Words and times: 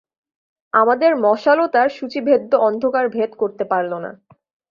আমাদের 0.73 1.11
মশালও 1.17 1.65
তার 1.67 1.87
সূচিভেদ্য 1.89 2.51
অন্ধকার 2.67 3.05
ভেদ 3.09 3.31
করতে 3.41 3.63
পারল 3.71 3.91
না। 3.99 4.11